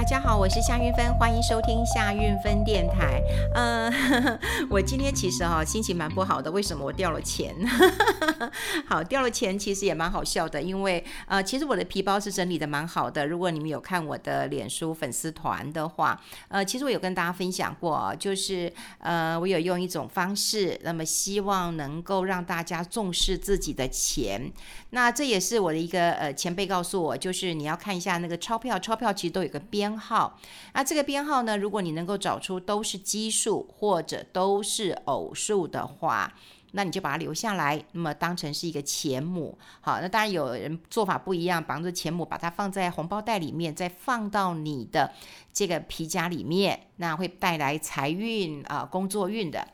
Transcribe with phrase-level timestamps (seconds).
[0.00, 3.22] 大家好，我是夏运芬，欢迎收听夏运芬电台。
[3.54, 7.54] 嗯、呃， 我今天其实哈、哦、心情蛮不好的，为什么我掉了钱？
[8.88, 13.26] 好，掉了钱其实也蛮好笑的，因为呃，其实我的皮包是整理的蛮好的。
[13.26, 24.50] 如果你们有看我的脸书粉丝团的话，呃，其实我有跟大家分享过，就是呃，我有用一种方式，那么希望能够让大家重视自己的钱。
[24.92, 29.89] 那这也是我的一个呃前辈告诉我，就是你要看一下那个钞票，钞票其实都有个编。
[29.90, 30.38] 编号，
[30.72, 36.32] 那这个编号呢，如果你能够找出都是奇数或者都是偶数的话，
[36.72, 39.58] 那你就把它留下来，那么当成是一个钱母。
[39.80, 45.12] 好，那当然有人做法不一样，绑着钱母，把它放在红包袋里面，再放到你的
[45.52, 49.66] 这个皮夹里面，那会带来财运啊、工作运的。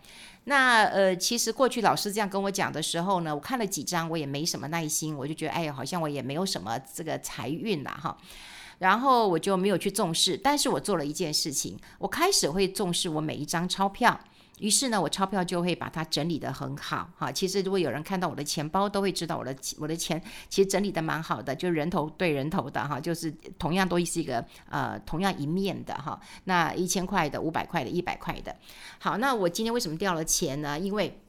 [0.44, 8.16] 那呃，其实过去老师这样跟我讲的时候呢，我看了几张，我也没什么耐心，我就觉得，哎呀，好像我也没有什么这个财运了哈。
[8.78, 14.18] 然后我就没有去重视，但是我做了一件事情，我开始会重视我每一张钞票。
[14.58, 17.30] 于是呢，我钞票就会把它整理得很好哈。
[17.30, 26.18] 其实如果有人看到我的钱包，都会知道我的我的钱其实整理得蛮好的，就人头对人头的哈，就是同样都是一个呃同样一面的哈。
[26.44, 28.56] 那一千块的、五百块的、一百块的。
[28.98, 30.78] 好，那我今天为什么掉了钱呢？
[30.78, 31.20] 因为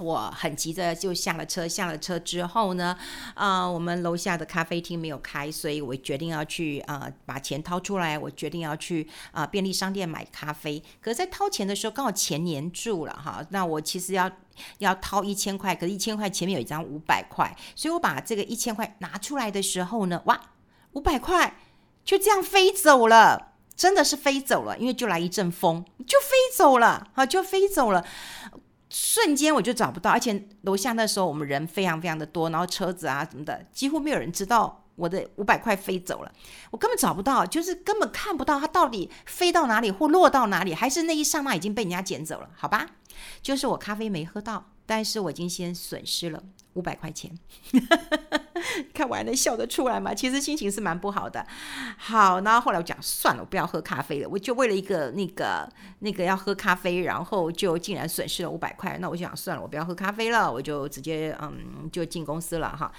[0.00, 2.96] 我很急着就下了车，下了车之后呢，
[3.34, 10.82] 啊、我们楼下的咖啡厅没有开，所以我决定要去啊、把钱掏出来，我决定要去啊、便利商店买咖啡。
[11.00, 13.44] 可是，在掏钱的时候，刚好钱粘住了哈。
[13.50, 14.30] 那我其实要
[14.78, 20.40] 要掏一千块，可是一千块前面有一张五百块，所以我把这个一千块拿出来的时候呢，哇，
[20.92, 21.56] 五百块
[22.04, 28.04] 就这样飞走了，真的是飞走了，因为就来一阵风，就飞走了，好，就飞走了。
[28.90, 36.32] 瞬间我就找不到，而且楼下那时候我们人非常非常的多，然后车子啊什么的，几乎没有人知道我的五百块飞走了，
[36.72, 42.86] 我根本找不到，就是根本看不到它到底飞到哪里或落到哪里，还是那一刹那已经被人家捡走了，好吧？
[43.40, 47.38] 就是我咖啡没喝到，但是我已经先损失了五百块钱。
[48.92, 50.14] 看我还能笑得出来吗？
[50.14, 51.46] 其实心情是蛮不好的。
[51.96, 54.28] 好，然后后来我讲算了，我不要喝咖啡了。
[54.28, 55.68] 我就为了一个那个
[56.00, 58.98] 那个要喝咖啡，然后就竟然损失了五百块。
[59.00, 62.90] 那我就想算了，我不要喝咖啡了，我就直接嗯就进公司了哈。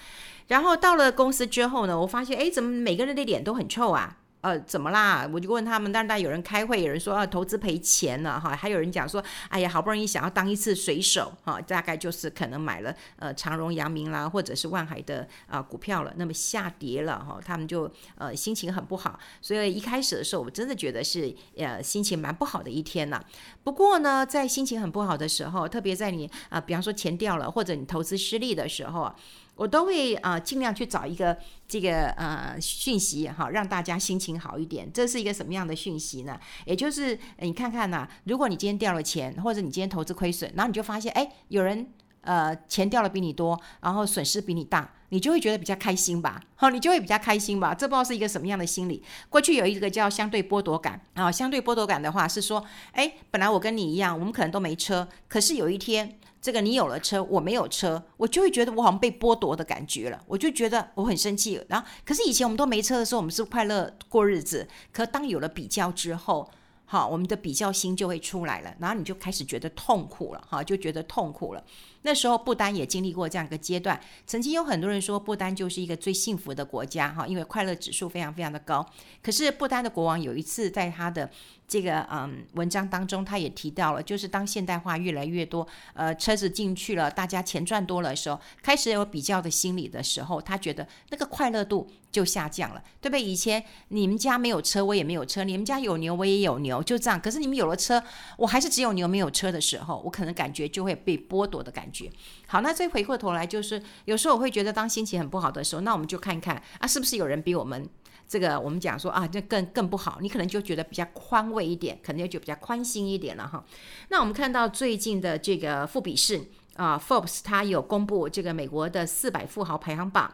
[0.47, 4.17] 然后到了公司之后呢，我发现哎，怎么每个人的脸都很臭啊？
[4.41, 5.29] 呃，怎么啦？
[5.31, 23.23] 我就问他们，当然有人开会，有人说啊，投资赔钱了哈，还有人讲说，哎呀，好不容易想要当一次水手哈，大概就是可能买了呃长荣、阳明啦，或者是万海的啊、股票了，那么下跌了哈，他们就呃心情很不好，所以一开始的时候，我真的觉得是呃心情蛮不好的一天呐。
[23.63, 29.13] 不过呢，在心情很不好的时候，特别在你啊、比方说钱掉了，或者你投资失利的时候。
[29.55, 34.91] 我都会啊、尽量去找一个这个呃讯息哈，让大家心情好一点。
[34.91, 36.39] 这是一个什么样的讯息呢？
[36.65, 46.41] 也就是你看看呐、如果你今天掉了钱，或者你今天投资亏损，然后你就发现哎，有人呃钱掉了比你多，然后损失比你大，你就会觉得比较开心吧？
[46.55, 47.71] 好，你就会比较开心吧？
[47.73, 49.03] 这不知道是一个什么样的心理。
[49.29, 56.17] 过去有一个叫相对剥夺感啊，相对剥夺感的话是说，哎，本来我跟你一样，我们可能都没车，可是有一天。
[56.41, 61.63] 这个你有了车，我没有车，我就会觉得我好像被剥夺的感觉了，我就觉得我很生气。
[61.69, 64.67] 然后，可是以前我们都没车的时候，我们是快乐过日子。
[64.91, 66.49] 可当有了比较之后，
[66.85, 71.63] 好，我们的比较心就会出来了，然后你就开始觉得痛苦了，哈，就觉得痛苦了。
[72.01, 78.83] 那时候不丹也经历过这样一个阶段，曾经有很多人说不丹就是一个最幸福的国家，哈，因为快乐指数非常非常的高。
[79.21, 81.29] 可是不丹的国王有一次在他的
[81.71, 93.23] 这个嗯文章当中，他也提到了，就是当现代化越来越多，呃，车子进去了，大家钱赚多了的时候，开始有比较的心理的时候，他觉得那个快乐度就下降了，对不对？
[93.23, 97.17] 以前你们家没有车，我也没有车；你们家有牛，我也有牛，就这样。
[97.17, 98.03] 可是你们有了车，
[98.35, 102.11] 我还是只有牛没有车的时候，我可能感觉就会被剥夺的感觉。
[102.47, 107.87] 好，那再回过头来，就是有时候我会觉得，当心情很不好的时候，那我们就看看啊，是不是有人比我们。
[108.31, 113.61] 这个我们讲说啊，这更更不好，你可能就觉得比较宽慰一点，可能就比较宽心一点了哈。
[114.07, 116.41] 那我们看到最近的这个富比士
[116.77, 120.33] 啊，Forbes 它有公布这个美国的四百富豪排行榜，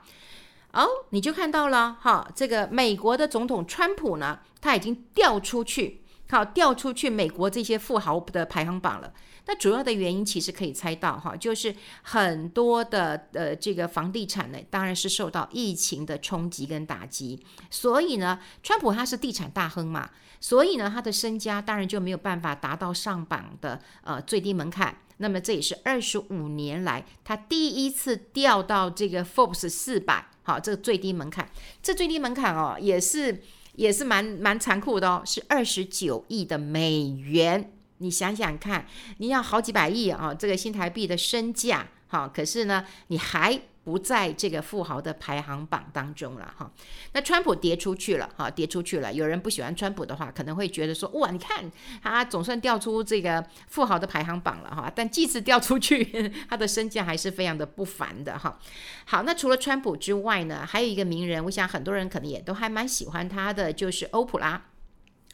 [0.74, 9.12] 哦，你就看到了哈，这个美国的总统川普呢，他已经调出去，好，调出去美国这些富豪的排行榜了。
[9.48, 11.74] 那主要的原因其实可以猜到哈，就是
[12.04, 17.42] 很多的呃这个房地产呢，当然是受到疫情的冲击跟打击，
[17.72, 20.10] 所以呢，川普他是地产大亨嘛，
[20.40, 24.98] 所以呢，他的身家当然就没有办法达到上榜的呃最低门槛。
[25.18, 31.50] 那么这也是二十五年来他第一次掉到这个 Forbes 四百，好，这个最低门槛，
[31.82, 33.42] 这最低门槛哦也是。
[33.78, 37.77] 也是蛮蛮残酷的哦，是二十九亿的美元。
[38.00, 38.86] 你想想看，
[39.18, 46.70] 你要好几百亿啊，这个新台币的身价，哈，可是呢，你还不在这个富豪的排行榜当中了，哈。
[47.14, 49.12] 那川普跌出去了，哈，跌出去了。
[49.14, 51.72] 有人不喜欢川普的话，可能会觉得说，哇，你看
[52.04, 54.92] 他总算掉出这个富豪的排行榜了，哈。
[54.94, 56.04] 但即使掉出去，
[56.50, 58.60] 他的身价还是非常的不凡的，哈。
[59.06, 64.62] 好，那除了川普之外呢，还有一个名人，我想很多人可能也都还蛮喜欢他的，就是欧普拉，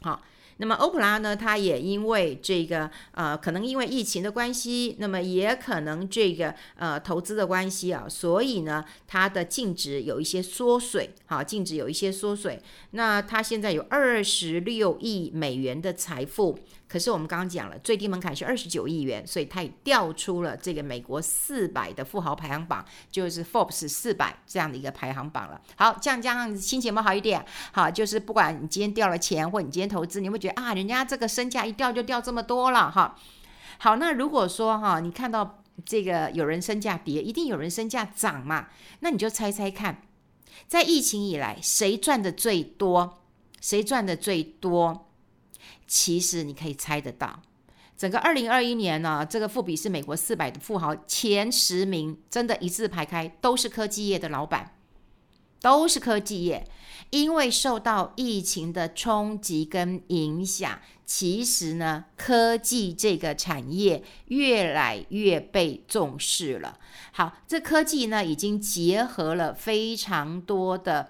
[0.02, 0.22] 好。
[0.64, 12.62] 那么欧普拉呢，他也因为这个呃，可能因为疫情的关系，那么也可能这个呃投资的关系啊，所以呢，他的净值有一些缩水，好，净值有一些缩水。
[12.92, 16.58] 那他现在有二十六亿美元的财富。
[16.86, 25.60] 可是我们刚刚讲了，最低门槛是二十九亿元，所以它也掉出了这个美国四百的富豪排行榜，就是 Forbes 四百这样的一个排行榜了。
[25.76, 27.44] 好，这样这样心情不好一点？
[27.72, 33.16] 好，就是不管你今天掉了钱，或你今天投资，你会觉得啊，人家这个身价一掉就掉这么多了哈。
[33.80, 38.68] 好，那如果说哈，你看到这个有人身价跌，一定有人身价涨嘛？
[39.02, 40.02] 那你就猜猜看，
[40.68, 43.22] 在疫情以来，谁赚的最多？
[43.60, 45.10] 谁赚的最多？
[45.88, 47.42] 其实你可以猜得到，
[47.98, 54.76] 整个二零二一年呢，这个富比是美国四百的富豪前十名，真的一字排开，都是科技业的老板，
[55.64, 56.68] 都是科技业。
[57.10, 66.80] 因为受到疫情的冲击跟影响，其实呢，科技这个产业越来越被重视了。
[67.12, 71.10] 好，这科技呢，已经结合了非常多的。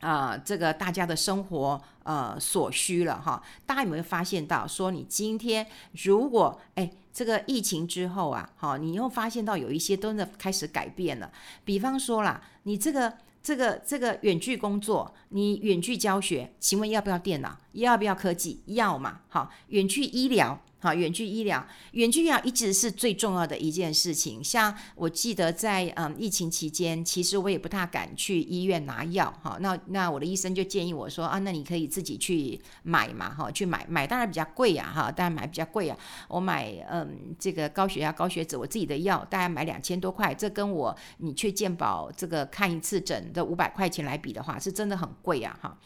[0.00, 5.66] 啊、这个大家的生活呃所需了哈，大家有没有发现到说，你今天
[6.04, 11.32] 如果哎这个疫情之后啊，好，你又发现到有一些都在开始改变了，
[11.64, 13.14] 比方说啦，你这个
[13.46, 17.56] 这个这个远距工作，你远距教学，请问要不要电脑？
[17.74, 18.60] 要不要科技？
[18.66, 20.60] 要嘛，好，远距医疗。
[20.78, 24.44] 好，远距医疗，远距医疗一直是最重要的一件事情。
[24.44, 29.32] 像我记得在嗯疫情期间，其实我也不太敢去医院拿药。
[29.42, 35.96] 哈，那那我的医生就建议我说啊，那你可以自己去买嘛，哈，去买买当然比较贵呀，哈，当然买比较贵啊。
[36.28, 45.76] 我买嗯这个高血压、高血脂，我自己的药大概买两千多块，这跟我你去健保这个看一次诊的五百块钱来比的话，是真的很贵呀，哈。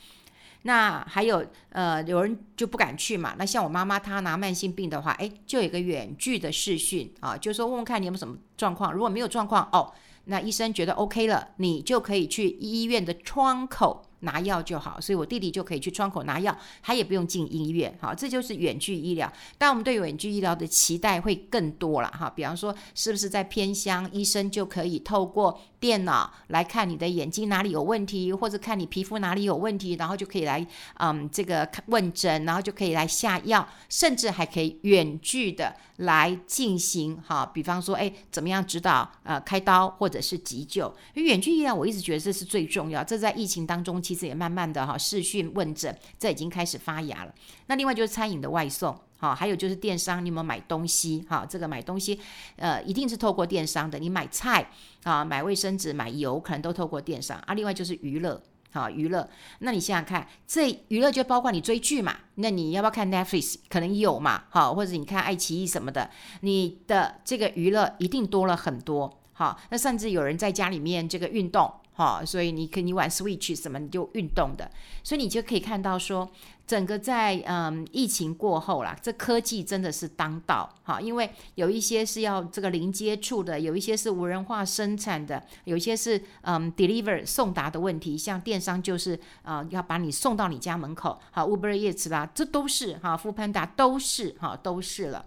[0.63, 3.35] 那还有，呃，有人就不敢去嘛。
[3.39, 8.93] 那像我妈妈，她拿慢性病的话，哎，就有一个远距的视讯啊，就说问问看你有没有什么状况。
[8.93, 9.93] 如果没有状况，哦，
[10.27, 14.05] 那医生觉得 OK 了，你就可以去医院的窗口。
[14.21, 19.33] 拿药就好，所以我弟弟就可以去窗口拿药，他也不用进医院，好，这就是远距医疗。
[19.57, 30.67] 但我们对远距医疗的期待会更多了哈，比方说是不是在偏乡，医生就可以透过电脑来看你的眼睛哪里有问题，或者看你皮肤哪里有问题，然后就可以来
[30.99, 40.95] 嗯这个问诊，然后就可以来下药，甚至还可以远距的来进行哈，比方说哎怎么样指导呃开刀或者是急救。
[41.15, 44.01] 远距医疗我一直觉得这是最重要，这在疫情当中。
[44.11, 47.33] 其实也慢慢的哈，视讯问诊这已经开始发芽了。
[47.69, 51.25] 那另外就是餐饮的外送，哈，还有就是电商，你有没有买东西？
[51.29, 52.19] 哈，这个买东西，
[52.57, 54.01] 呃，一定是透过电商的。
[54.01, 54.69] 你买菜
[55.05, 57.55] 啊，买卫生纸、买油，可能都透过电商啊。
[57.55, 58.43] 另外就是娱乐，
[58.73, 59.31] 哈，娱乐。
[59.61, 62.17] 那你想想看，这娱乐就包括你追剧嘛？
[62.35, 63.59] 那你要不要看 Netflix？
[63.69, 69.21] 可能有嘛，哈，或者你看爱奇艺什么的，你的这个娱乐一定多了很多。
[69.35, 71.73] 好，那甚至有人在家里面这个运动。
[72.01, 74.71] 哦，所以你可以你玩 Switch 什么你就运动的，
[75.05, 76.27] 所以你就可以看到说，
[76.67, 95.27] 整个在嗯疫情过后啦，这科技真的是当道哈，因为有一些是要这个零接触的，有一些是无人化生产的，有一些是嗯 deliver 送达的问题，像电商就是啊、要把你送到你家门口，好 Uber Eats 啦，这都是哈 Foodpanda 都是哈都是了。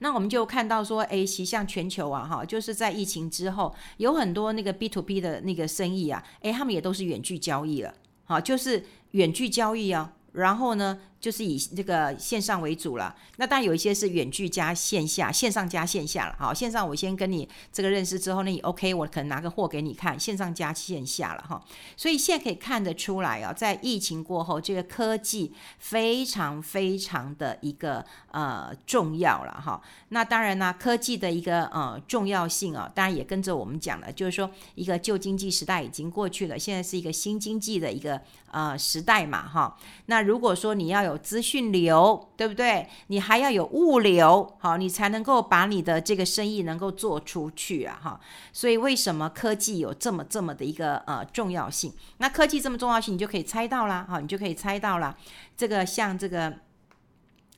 [0.00, 7.92] 那我们就看到说，哎，其实像全球啊，哈，就是在疫情之后，有很多那个 B to B 的那个生意啊，哎，他们也都是远距交易了，
[8.24, 16.36] 好，就是远距交易啊，然后呢，就是以这个线上为主了，那当然有一些是远距加线下，线上加线下了。
[16.38, 21.60] 好，线上我先跟你这个认识之后，那你 OK，我可能拿个货给你看，线上加线下了哈。
[21.96, 29.82] 所以现在可以看得出来啊，在疫情过后，这个科技非常非常的一个呃重要了哈。
[30.10, 38.20] 那当然呢，科技的一个呃重要性啊，当然也跟着我们讲了，就是说一个旧经济时代已经过去了，现在是一个新经济的一个
[38.52, 39.76] 呃时代嘛哈。
[40.06, 42.86] 那如果说你要有资讯流，对不对？
[43.08, 48.20] 你还要有物流，好，你才能够把你的这个生意能够做出去啊，哈。
[48.52, 51.92] 所以为什么科技有这么这么的一个呃重要性？
[52.18, 55.16] 那科技这么重要性，你就可以猜到了，哈，你就可以猜到了。
[55.56, 56.54] 这个像这个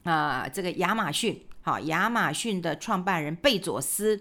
[0.04, 1.44] 啊、这个亚马逊。
[1.62, 4.18] 好，亚马逊的创办人贝佐斯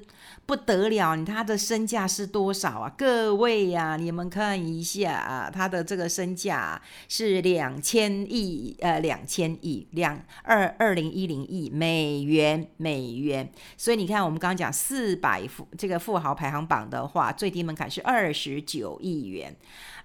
[0.49, 2.91] 不得了，他的身价是多少啊？
[2.97, 13.51] 各位呀、啊，你们看一下啊，他的这个身价是两千亿，呃，两千亿两二二零一零亿美元美元。
[13.77, 19.55] 所以你看，我们刚刚讲四百富这个富豪排行榜的话，最低门槛是二十九亿元。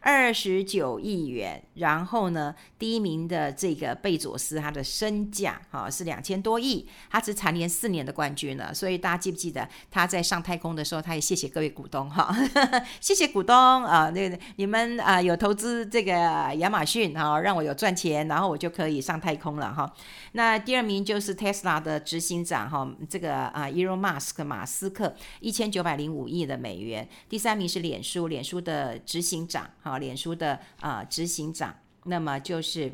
[0.07, 8.75] 二十九亿元，然后呢，第一名的这个贝佐斯，他的身价哈是两千多亿，他只蝉联四年的冠军了。
[8.75, 12.35] 所以大家记不记得他在上上太空的时候，他也谢谢各位股东哈，
[13.00, 16.12] 谢谢股东啊，那个你们啊有投资这个
[16.57, 19.88] 亚马逊哈，让我有赚钱，然后我就可以上太空了哈。
[20.33, 27.09] 那第二名就是特斯拉的执行长哈，这个啊，Elon Musk 马斯克一千九百零五亿的美元。
[27.29, 30.00] 第三名是脸书，脸书的执行长哈。
[30.00, 31.73] 脸书的啊、执行长，
[32.07, 32.93] 那么就是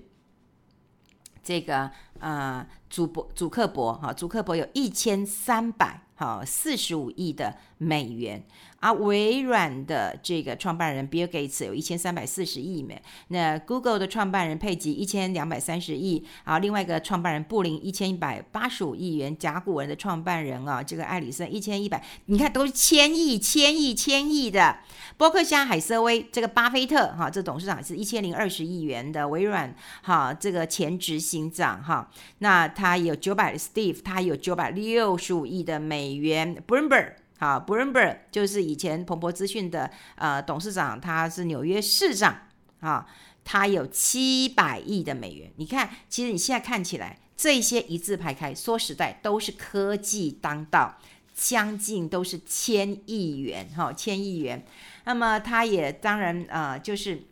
[1.42, 1.78] 这个
[2.18, 8.44] 啊、呃、祖博祖克伯哈，祖克伯有一千三百好四十五亿的美元。
[8.80, 24.78] 啊，微软的这个创办人 Bill Gates 有一千三百四十亿美，那 Google 的创办人佩吉一千两百三十亿，啊，另外一个创办人布林一千一百八十五亿元，甲骨文的创办人啊，这个艾里森一千一百，你看都是千亿、千亿、千亿的。
[25.18, 37.19] 波克夏海瑟薇这个巴菲特哈、这董事长是一千零二十亿元的微软哈、这个前执行长哈、那他有九百 Steve，他有九百六十五亿的美元，Bloomberg。
[37.40, 42.36] 好，Bloomberg 就是以前彭博资讯的呃董事长，他是纽约市长
[42.80, 43.06] 啊，
[43.42, 45.50] 他有七百亿的美元。
[45.56, 50.98] 你看，其实你现在看起来这些一字排开，说实在都是科技当道，
[51.34, 54.62] 将近都是千亿元哈、千亿元。
[55.06, 57.22] 那么他也当然呃，就是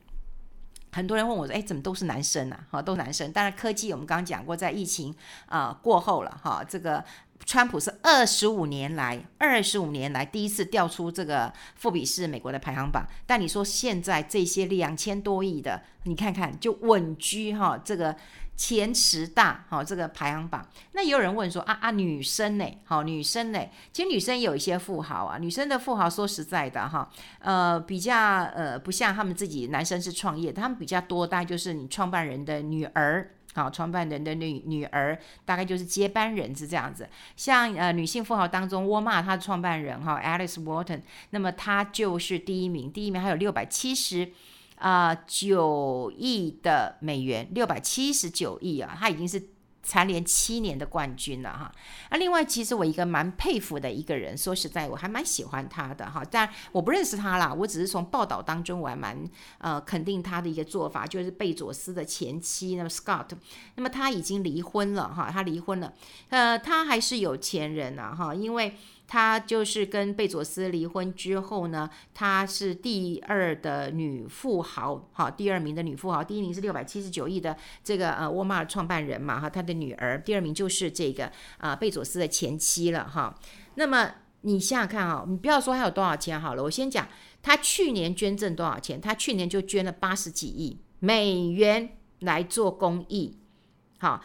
[0.93, 2.67] 很多人问我说，哎，怎么都是男生啊？
[2.71, 3.31] 哈、都男生。
[3.31, 7.05] 当然科技我们刚刚讲过，在疫情啊、过后了哈、这个。
[7.47, 13.07] 川普是二十五年来，二十五年来第一次掉出这个富比士美国的排行榜。
[13.27, 18.15] 但你说现在这些两千多亿的，你看看就稳居哈这个
[18.55, 20.69] 前十大哈这个排行榜。
[20.93, 22.67] 那也有人问说啊啊女生呢？
[22.85, 23.59] 好女生呢？
[23.95, 33.31] 其实女生有一些富豪啊，女生的富豪说实在的哈，呃比较呃不像他们自己男生是创业，他们比较多，大概就是你创办人的女儿。
[33.55, 37.09] 好，创办人的女女儿大概就是接班人是这样子。
[37.37, 44.31] 像呃女性富豪当中，沃尔玛她的创办人哈，Alice Walton，那么她就是第一名，第一名还有六百七十
[44.77, 49.51] 啊九亿的美元，六百七十九亿啊，她已经是。
[49.89, 51.73] 蝉联七年的冠军了哈，
[52.11, 59.19] 那另外其实我一个蛮佩服的一个人，说实在我还蛮喜欢他的哈，但我不认识他啦，我只是从报道当中我还蛮
[59.57, 63.31] 呃肯定他的一个做法，就是贝佐斯的前妻那么 Scott，
[63.77, 65.95] 那么他已经离婚了哈，他离婚了，
[66.29, 68.77] 呃，他还是有钱人呐哈，因为。
[69.09, 83.35] 她就是跟贝佐斯离婚之后呢，她是第二的女富豪，好，第二名的女富豪，第一名是六百七十九亿的这个呃沃尔玛创办人嘛，哈，她的女儿，第二名就是这个啊贝佐斯的前妻了哈。
[83.77, 84.13] 那么
[84.43, 87.09] 你想想看啊，你不要说他有多少钱好了，我先讲
[87.43, 93.39] 她去年捐赠多少钱，她去年就捐了八十几亿美元来做公益，
[93.99, 94.23] 好。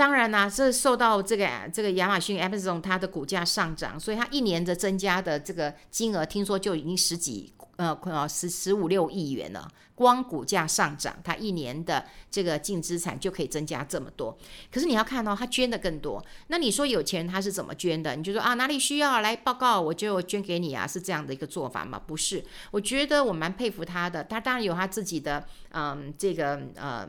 [0.00, 9.70] 当然啦，这受到这个这个亚马逊 Amazon 它的股价上涨，所以它一年的增加的这个金额，听说就已经十几呃呃十十五六亿元了。
[9.94, 14.34] 光股价上涨，它一年的这个净资产就可以增加这么多。
[14.72, 18.16] 可是你要看到它捐的更多，那你说有钱人他是怎么捐的？
[18.16, 22.00] 你就说啊哪里需要来报告，我就捐给你啊，是这样的一个做法吗？
[22.06, 24.24] 不是，我觉得我蛮佩服他的。
[24.24, 27.06] 他当然有他自己的嗯这个呃。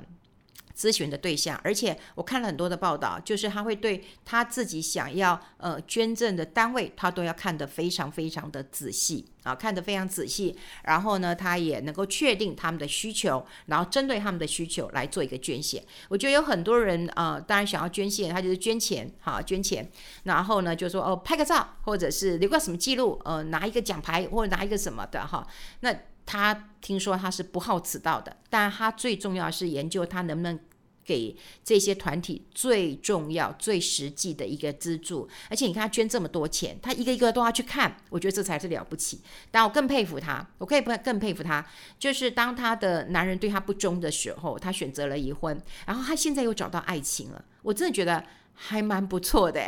[0.75, 10.57] 咨询的对象，而且我看了很多的报道，就是他会对他自己想要呃捐赠的单位，他都要看得非常非常的仔细啊，看得非常仔细。
[10.83, 15.83] 然后呢，他也能够确定他们的需求，然后针对他们的需求来做一个捐献。
[16.09, 19.89] 我觉得有很多人啊、当然想要捐献，他就是捐钱，好捐钱。
[20.23, 25.45] 然后呢，就说哦拍个照，或者是留个什么记录，呃拿一个奖牌或者拿一个什么的哈。
[25.81, 25.93] 那
[26.25, 30.59] 他听说他是不好此道的，但他最重要是研究他能不能。
[31.03, 35.27] 给这些团体最重要、最实际的一个资助。
[35.49, 39.19] 而且你看他捐这么多钱，他一个一个都要去看，我觉得这才是了不起。
[39.49, 41.65] 但我更佩服他，我可以不更佩服他，
[41.97, 47.43] 就是当他的男人对他不忠的时候，他选择了离婚，然后他现在又找到爱情了。
[47.63, 48.23] 我真的觉得。
[48.53, 49.59] 还蛮不错的，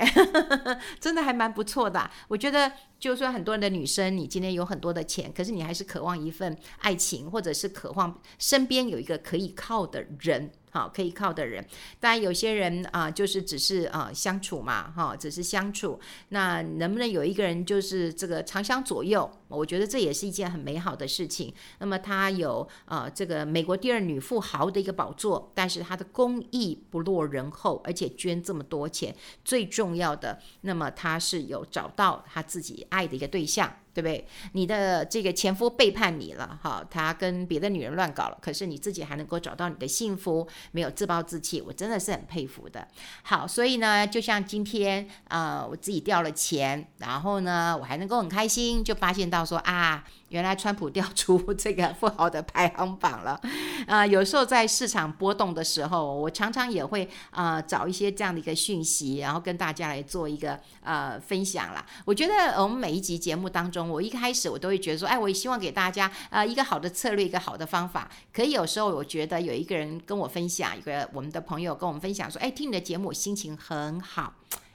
[1.01, 2.07] 真的还蛮不错的。
[2.27, 2.71] 我觉得，
[3.03, 10.49] 就算很多人的女生，你今天有很多的钱，可是你还是渴望一份爱情，或者是渴望身边有一个可以靠的人。
[10.71, 11.63] 好，可以靠的人，
[11.99, 15.99] 当然有些人啊、就是只是啊、相处嘛，哈、只是相处。
[16.29, 19.29] 那能不能有一个人就是这个长相左右？
[19.49, 21.53] 我觉得这也是一件很美好的事情。
[21.77, 33.82] 那么他有啊、呃、这个美国第二女富豪的一个宝座，但是他的公益不落人后，而且捐这么多钱，最重要的，那么他是有找到他自己爱的一个对象。
[33.93, 34.25] 对不对？
[34.53, 42.87] 你的这个前夫背叛你了，哈，他跟别的女人乱搞了，可是你自己还能够找到你的幸福，没有自暴自弃，我真的是很佩服的。
[43.23, 50.03] 好，所以呢，就像今天啊、呃，我自己掉了钱，然后呢，我还能够很开心，就发现到说啊。
[50.29, 53.33] 原来川普掉出这个富豪的排行榜了，
[53.85, 61.85] 啊、呃，有时候在市场波动的时候，我常常也会啊、呃、找一些这样的一个讯息，然后跟大家来做一个呃分享啦。
[62.03, 68.09] 我觉得我们每一集节目当中，我一开始我都会觉得说，哎，我也希望给大家、呃、一个好的策略，一个好的方法。
[68.31, 74.33] 可以有时候我觉得有一个人跟我分享，一个我们的朋友跟我们分享说，哎，听你的节目心情很好。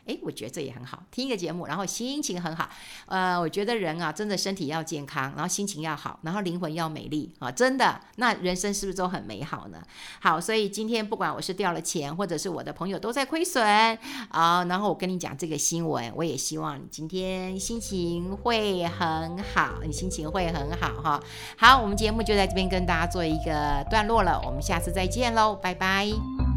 [0.09, 2.69] 诶，我觉得这也很好，听一个节目，然后心情很好。
[3.07, 9.83] 呃，我觉得人啊，真的身体要健康，然后心情要好，然后灵魂要美丽啊，真的，那人生是不是都很美好呢？
[10.21, 13.65] 好，所以今天不管我是掉了钱，或者是我的朋友都在亏损
[14.31, 21.23] 啊，然后我跟你讲这个新闻，我也希望你今天心情会很好，你心情会很好哈。
[21.59, 26.48] 好，我们节目就在这边跟大家做一个段落了，我们下次再见喽，拜拜。